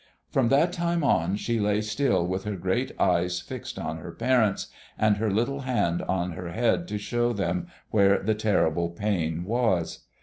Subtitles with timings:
[0.31, 4.65] From that time on she lay still with her great eyes fixed on her parents,
[4.97, 10.07] and her little hand on her head to show them where the terrible pain was.